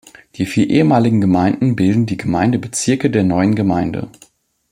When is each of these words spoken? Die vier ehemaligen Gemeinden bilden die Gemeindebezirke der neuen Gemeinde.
Die 0.37 0.47
vier 0.47 0.67
ehemaligen 0.67 1.21
Gemeinden 1.21 1.75
bilden 1.75 2.07
die 2.07 2.17
Gemeindebezirke 2.17 3.11
der 3.11 3.21
neuen 3.23 3.53
Gemeinde. 3.53 4.09